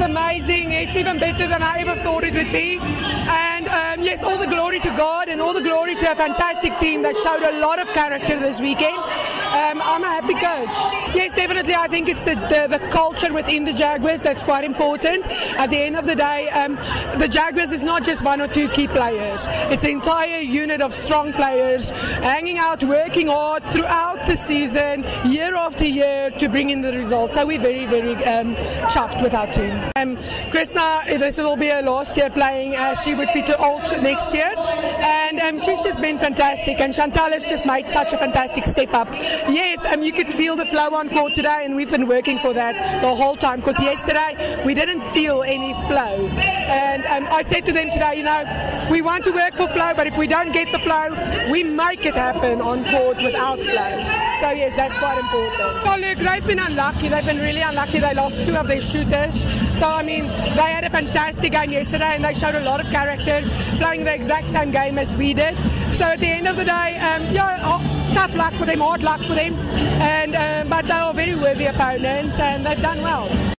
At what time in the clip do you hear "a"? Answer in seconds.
6.12-6.14, 7.42-7.58, 10.02-10.06, 38.12-38.18, 60.84-60.90, 62.54-62.60